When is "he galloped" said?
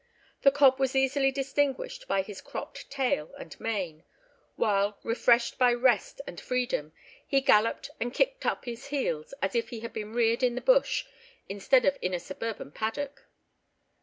7.27-7.91